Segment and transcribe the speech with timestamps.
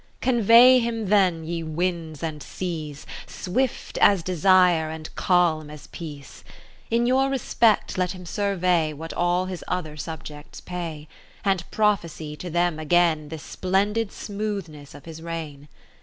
[0.19, 6.43] Convey him then, ye Winds and Seas, Swift as Desire and calm as Peace.
[6.89, 11.07] In your respect let him survey What all his other subjects pay;
[11.45, 15.67] And prophesy to them again 'rhes[)lendi(l smoothness ofhisreign.